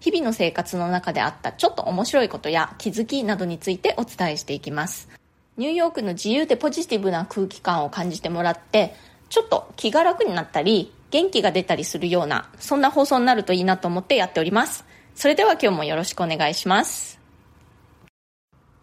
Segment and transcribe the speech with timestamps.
[0.00, 5.08] 日々の生活の中であったちょっと面白いことや気づきなどについてお伝えしていきます。
[5.56, 8.94] ニューヨークの自由でポジティブな空気感を感じてもらって
[9.28, 14.84] ちょっと気が楽になったり元気が出たりするようなそんな放送になるといいなと思ってやっております。
[15.14, 17.20] それでは今日もよろしくお願いします。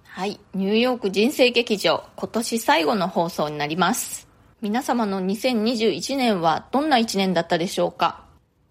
[0.04, 0.40] はい。
[0.54, 4.28] ニューヨーク人生劇場今年最後の放送になります。
[4.62, 8.24] 皆様の2021年はどんな1年だったでしょうか？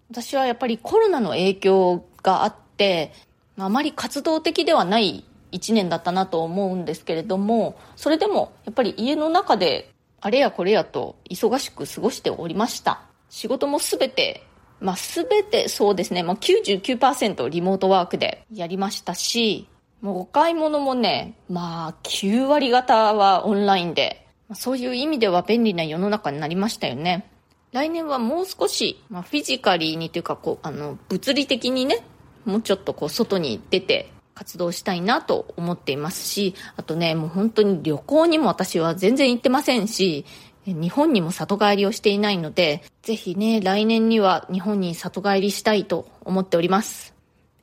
[0.09, 3.13] 私はやっぱりコロナの影響があって、
[3.57, 5.23] あまり活動的ではない
[5.53, 13.01] 1年だったなと思うんですけれども、それでもやっぱり家の中であれやこれやと忙しく過ごしておりました。
[13.29, 14.43] 仕事もすべて、
[14.81, 19.69] まあすべてそうですね、まあ99%リモートワークでやりましたし、
[20.01, 27.29] もうお買い物もね、まあ9割方はオンラインで、そういう意味では便利な世の中になりましたよね。
[27.71, 32.03] 来年はもう少し、まあ、フィジカリーにというかこうあの物理的にね
[32.47, 40.25] もうちょっとこう外に出て活動したいなと思っていますしあとねもう本当に旅行にも私は全然行ってませんし
[40.65, 47.13] 日本にも里帰りをしていないのでぜひね来年には日本に里帰りしたいと思っております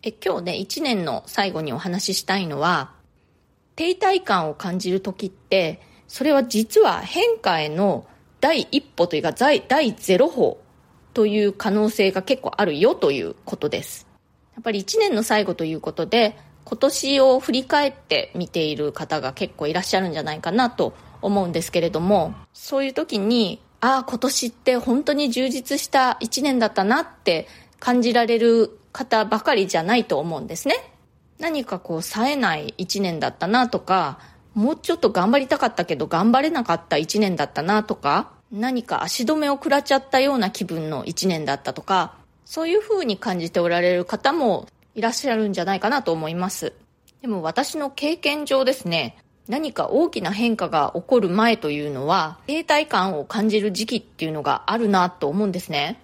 [0.02, 2.92] え今日ね1年の最後にお話ししたいのは
[3.76, 8.06] 停滞感を感じる時ってそれは実は変化への
[8.40, 9.62] 第一歩というか第
[9.92, 10.58] ゼロ歩
[11.14, 14.13] という可能性が結構あるよということです。
[14.54, 27.46] やっぱり1年の最後ということで今年を振り返って見ている方が結構いらっしゃるんじゃないかなと思うんですけれどもそういう時にああ今年って本当に充実した1年だったなって
[27.80, 30.76] 感じられる方ばかりじゃないと思うんですね。
[31.38, 34.18] 何かこう冴えない1年だったなとか
[34.54, 46.72] もうちょっと頑張りたかったけど頑張れなかった1年だったなとか何か足止めを食らっちゃったような気分の1年だったとか、そういう風に感じておられる方もいらっしゃるんじゃないかなと思います。
[47.22, 49.16] でも私の経験上ですね、
[49.48, 56.00] 何か大きな変化が起こる前というのは、停滞感を感じる時期っていうのがあるなと思うんですね。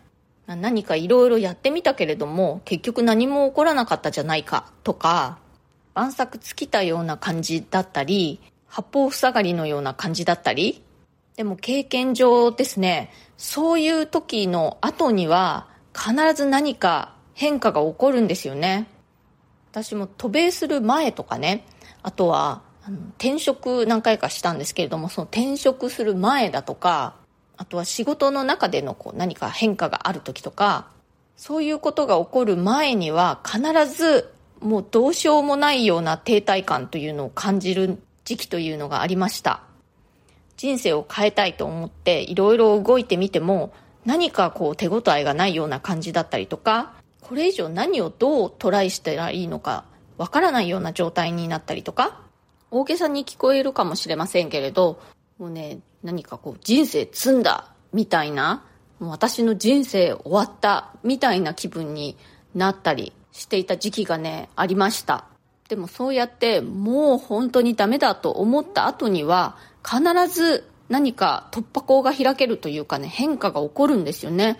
[0.46, 5.38] 何かいろいろやってみたけれども、結局何も起こらなかったじゃないかとか、
[5.94, 10.82] 晩作尽きたような感じだったり、八方塞がりのような感じだったり、
[11.36, 18.88] でも経験上ですね、そういう時の後には必ず何か変化が起こるんですよね。
[19.72, 21.64] 私も渡米する前とかね、
[22.02, 27.14] あとはあの転職何回かしたんですけれども、その転職する前だとか、
[27.56, 30.88] あとは仕事の中でのこう何か変化がある時とか、
[31.36, 39.62] そういうことが起こる前には必ずもうどうしようもないような停滞感というのを感じる時期というのがありました。
[40.56, 43.72] 人生を変えたいと思っていろいろ動いてみても
[44.04, 49.84] 何かこう手応えがないような感じだったりとかこれ以上何をどうトライしたらいいのか
[50.16, 52.20] わからないような状態になったりとか
[52.70, 55.00] 大げさに聞こえるかもしれませんけれど
[55.38, 58.64] もうね何かこう人生積んだみたいな
[58.98, 62.16] もう私の人生終わったみたいな気分に
[62.54, 65.24] なったりしていた時期がねありました。
[65.68, 74.58] でもそうやってもう本当にダメだと思った後には必ず何か突破口が開けるというかね、変化が起こるんですよね。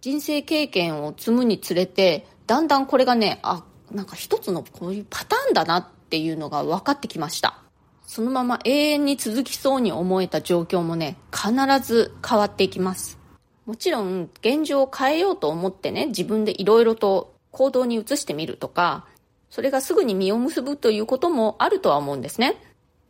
[0.00, 7.62] 人生経験を積むにつれて、だんだんこれがね、あ、なんか一つのこういうパターンだなっていうのが分かってきました。
[8.04, 11.54] そのまま永遠に続きそうに思えた状況もね、必
[11.86, 13.20] ず変わっていきます。
[13.64, 19.06] もちろん、現状を変えようと思ってね、自分でいろいろと行動に移してみるとか、
[19.50, 22.56] それがすぐに実を結ぶということもあるとは思うんですね。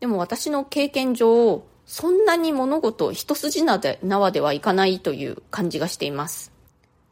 [0.01, 6.53] でも私の経験上、そんなに物事一筋縄ではいかないという感じがしています。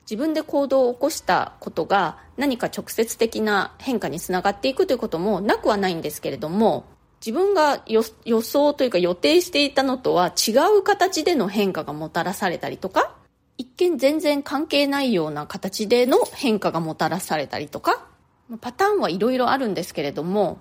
[0.03, 6.85] 自分で行動を起こしたことが何か直接的な変化につながっていくということもなくはないんですけれども、
[7.21, 13.17] 自分が予想というか予定していたのとは違う形での変化がもたらされたりとか、
[13.57, 18.07] 一見全然関係ないような形での変化がもたらされたりとか、
[18.61, 20.59] パターンはいろいろあるんですけれども、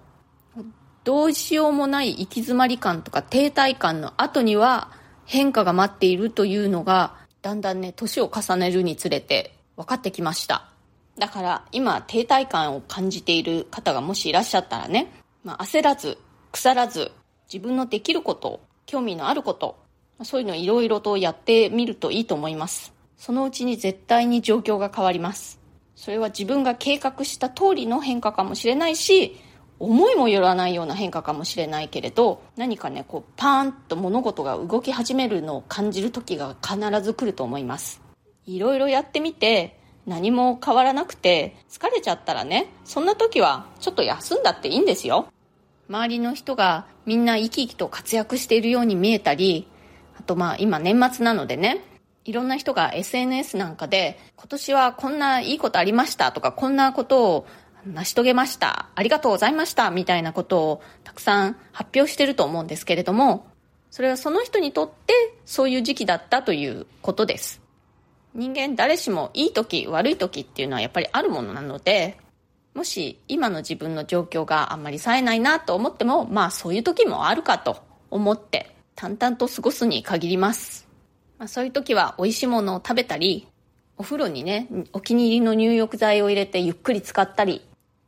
[1.08, 4.92] どうしようもない行き詰まり感とか停滞感の後には
[5.24, 10.70] 変化が待っているというのがだんだんね年を重ねるにつれて分かってきました
[11.18, 15.14] だから今停滞感を感じている方がもしいらっしゃったらね、
[15.46, 16.18] まあ、焦らず、
[16.52, 17.12] 腐らず、
[17.52, 19.80] 自分のできること、興味のあること、
[20.24, 22.94] そういうのいろいろとやってみるといいと思います。
[23.16, 25.60] そのうちに絶対に状況が変わります。
[25.96, 29.38] それは自分が計画した通りの変化かもしれないし、
[29.80, 38.02] 思いもよらないような変化かもしれないけれど何かねこうパーンと物事が動き始めるのを感じる時が必ず来ると思います。
[38.46, 45.28] いろいろやってみて何も変わらなくて疲れちゃったらねそんな時はちょっと休んだっていいんですよ。
[45.90, 49.68] 周りの人がみんな生き生きと活躍しているように見えたり
[50.20, 51.82] あとまあ今年末なのでね
[52.26, 57.48] いろんな人が SNS なんかで今年はこんないいことありましたとかこんなことを
[57.86, 58.90] 成し遂げました。
[58.96, 59.92] ありがとうございました。
[59.92, 63.48] みたいなことをたくさん発表してると思うんですけれども、
[63.92, 65.14] それはその人にとって
[65.46, 67.62] そういう時期だったということです。
[68.34, 72.18] 人間誰しもいい時、悪い時っていうのはやっぱりあるものなので、
[72.74, 77.82] もし今の自分の状況があんまり冴えないなと思っても、まあそういう時もあるかと
[78.12, 80.88] 思って淡々と過ごすに限ります。
[81.40, 83.48] まあ、そういう時は美味しいものを食べたり、
[83.98, 87.67] お風呂にね、お気に入りの入浴剤を入れてゆっくり使ったり、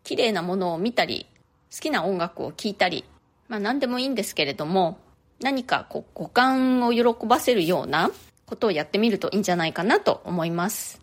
[0.10, 1.28] 綺麗なものを見たり、
[1.72, 3.06] 好きな音楽を聴いたり、
[3.48, 4.98] まあ何でもいいんですけれども、
[5.40, 8.10] 何かこう五感を喜ばせるような
[8.48, 11.00] ことをやってみるといいんじゃないかなと思います。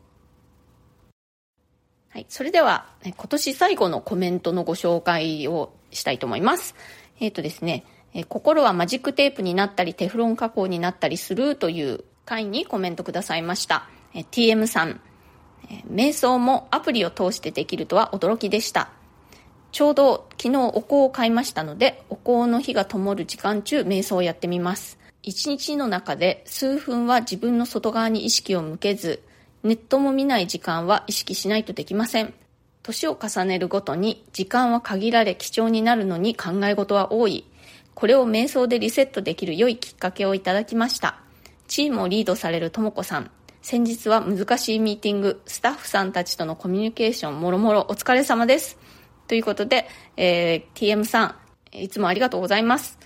[2.08, 2.26] はい。
[2.28, 6.74] それでは、今年最後のコメントのご紹介をしたいと思います。
[7.20, 13.88] えっ、ー、とですね、え心はマジックテープになったり、テフロン加工になったりするという回にコメントくださいました。
[14.14, 15.00] え TM さん、
[15.70, 18.95] え瞑想もアプリを通してできるとは驚きでした。
[19.76, 24.98] ちょうど昨日お香を買いましたので、お香の火が灯る時間中、瞑想をやってみます。
[25.22, 29.22] 一日の中で数分は自分の外側に意識を向けず、
[29.64, 32.32] ネットも見ない時間は意識しないとできません。
[32.82, 37.44] 年を重ねるごとに時間は限られ貴重になるのに考え事は多い。
[37.94, 41.18] これを瞑想でリセットできる良いきっかけをいただきました。
[41.68, 43.30] チームをリードされるとも子さん。
[43.60, 48.78] 先日は難しいミーティング、スタッフさんたちとのコミュニケーション、もろもろお疲れ様です。
[49.26, 51.36] ということで、えー、TM さ
[51.72, 52.98] ん、いつもありがとうございます。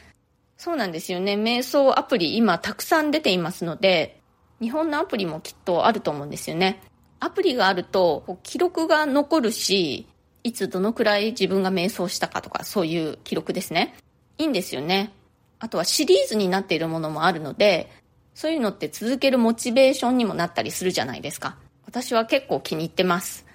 [0.57, 1.35] そうなんですよね。
[1.35, 4.21] 瞑想アプリ今たくさん出ていますので、
[4.61, 6.83] 日本のアプリもきっとあると思うんですよね。
[7.19, 10.07] アプリがあると、記録が残るし、
[10.43, 13.95] いつどのくらい自分が瞑想したかとか、そういう記録ですね。
[14.39, 15.13] いいんですよね。
[15.59, 17.91] あとはシリーズになっているものもあるので、
[18.35, 21.57] そういうのって続けるモチベーションにもなったりするじゃないですか。
[21.85, 23.47] 私は結構気に入ってます。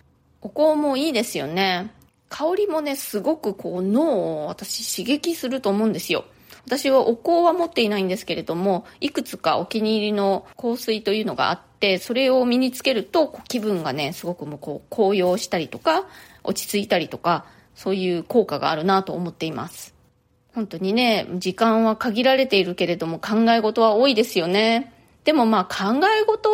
[0.41, 1.91] お香もいいですよね。
[2.30, 6.25] 香りもね、すごくこう脳を私刺激すると思うんですよ。
[6.66, 16.07] 私はお香は持っていないんですけれども、いくつかお気に入りの香水というのがあって、それを身につけると気分がね、すごくもうこう高揚したりとか、
[16.44, 17.45] 落ち着いたりとか、
[17.75, 19.94] そういう効果があるなと思っています。
[20.54, 24.94] 本当にね、時間は限られているけれども考え事は多いですよね。
[25.25, 26.50] でもまあ考え事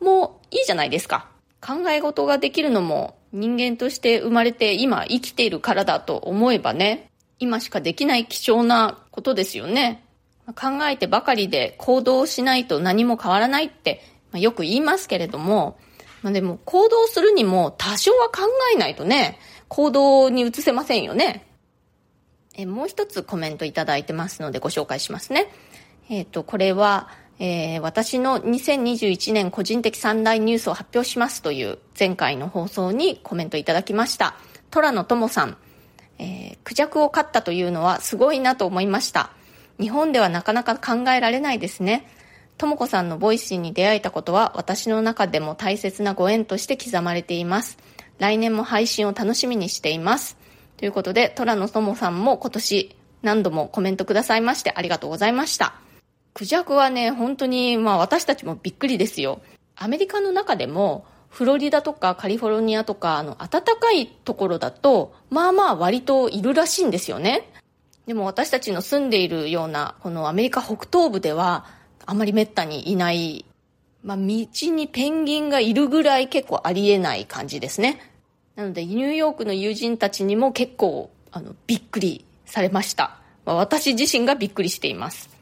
[0.00, 1.28] もいいじゃないですか。
[1.60, 7.10] 考え事ができるのも人間として生まれて今生きているからだと思えばね、
[7.40, 10.04] 今しかできない貴重なことですよね。
[10.54, 14.02] 考えてばかりで行動しないと何も変わらないって、
[14.34, 15.78] よく言いますけれども、
[16.22, 18.42] まあ、でも行動するにも多少は考
[18.72, 21.44] えないとね、行動に移せませんよね。
[22.56, 25.50] えもう一つコメントいただいてますのでご紹介しますね。
[26.08, 34.34] えっ、ー、と、これは、えー、私の2021年個人的三大ニュースを発表しますという前回の放送にコメントいただきました。
[34.70, 35.56] 虎野友さん、
[36.18, 39.30] えー、クジャクを飼ったというのはすごいなと思いました。
[39.80, 42.06] 日本ではなかなか考えられないですね。
[42.56, 47.78] とも子さんの Voicy に出会えたことは私の中でも大切なご縁として刻まれています。
[48.18, 50.36] 来年も配信を楽しみにしています。
[50.76, 55.83] ということで、虎野友さんも今年何度もコメントくださいましてありがとうございました。
[56.34, 59.40] クジャクはね、本当に、まあ私たちもびっくりですよ。
[59.76, 67.48] アメリカの中でも、フロリダとかカリフォルニアとか、あの、暖かいところだと、まあまあ割といるらしいんですよね。
[68.06, 71.66] でも私たちの住んでいるような、このアメリカ北東部では、
[72.04, 73.44] あまり滅多にいない、
[74.02, 78.00] まあ道にペンギンがいるぐらい結構ありえない感じですね。
[78.56, 83.18] なので、ニューヨークの友人たちにも結構、あの、びっくりされました。
[83.44, 85.33] まあ、私自身がびっくりしています。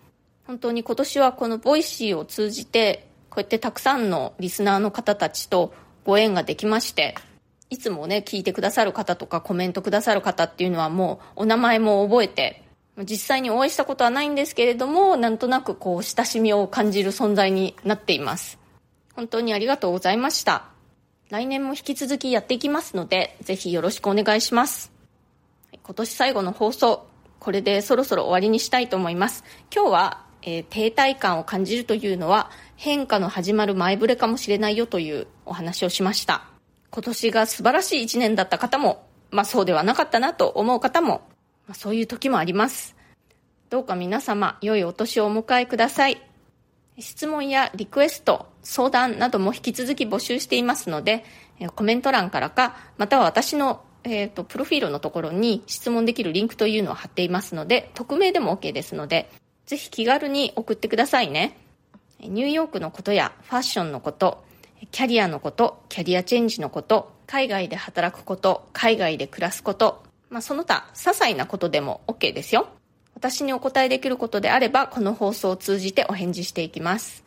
[0.53, 5.73] 本当に今年はこの Voicy を通じて、こうやってたくさんのリスナーの方たちと
[6.05, 7.15] ご縁ができまして、
[7.71, 12.65] いつもね、聞いてくださる方とかコメントくださる方っていうのはもうお名前も覚えて、
[12.99, 18.59] 実際にお会いしたことはないんですけれども、なんとなくこう親しみを感じる存在になっています。
[19.15, 20.67] 本当にありがとうございました。
[21.31, 24.93] 来年も引き続きやっていきますので、ぜひよろしくお願いします。
[25.83, 27.07] 今年最後の放送、
[27.43, 29.43] これでそろそろ終わりにしたいと思います。
[29.75, 36.45] 今日は、えー、停滞感を感じるというのは変化の始まる前触れかもしれないよというお話をしました。
[36.91, 41.23] 今年が素晴らしい一年だった方も、まあそうではなかったなと思う方も、
[41.67, 42.97] まあ、そういう時もあります。
[43.71, 46.21] どうか皆様、良いお年をお迎えください。
[46.99, 51.25] 質問やリクエスト、相談なども引き続き募集していますので、
[51.75, 59.31] コメント欄からか、または私の、えーと、プロフィールのところに質問できるリンクというのを貼っていますので、匿名でも OK ですので、
[59.73, 61.57] ぜひ気軽に送ってくださいね。
[62.21, 64.45] ニューヨークのことやファッションのこと、
[64.91, 72.69] キャリアのこと、キャリアチェンジのこと、海外で働くこと、海外で暮らすこと、まあ、その他、些細なことでも OK ですよ。
[73.15, 77.25] 私にお答えできることであれば、この放送を通じてお返事していきます。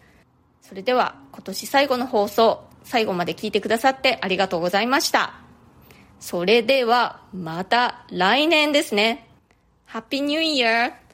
[0.61, 5.33] それでは、今年最後の放送、最後まで聞いてくださってありがとうございました。
[6.19, 9.27] それでは、また来年ですね。
[9.85, 11.04] ハッピーニューイヤー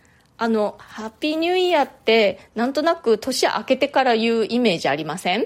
[0.41, 5.45] あの、ハッピーニューイヤーって、なんとなく年明けてから言うイメージありません？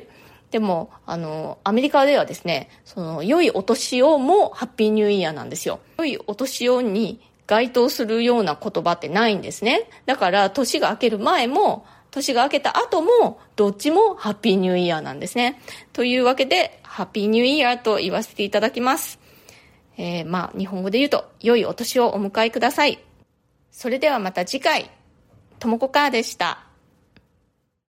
[0.51, 5.81] でも、あの、アメリカではですね、その、良いお年をもハッピーニューイヤーなんですよ。
[5.97, 9.89] 良いお年をに該当するような言葉ってないんですね。
[10.05, 15.59] だから年が明ける前も、年が明けた後も、どっちもハッピーニューイヤーなんですね。
[15.91, 19.19] というわけで、ハッピーニューイヤーと言わせていただきます。
[19.97, 22.99] えー、まあ、日本語で言うと、良いお年をお迎えください。
[23.75, 24.89] それではまた次回、
[25.59, 26.65] ともこかーでした。